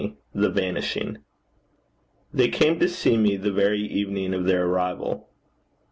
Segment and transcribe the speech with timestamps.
[0.33, 1.19] THE VANISHING.
[2.33, 5.29] They came to see me the very evening of their arrival.